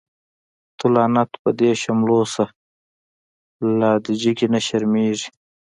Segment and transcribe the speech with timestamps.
[0.77, 2.45] تو لعنت په دی شملو شه،
[3.79, 5.29] لا دی جګی نه شرميږی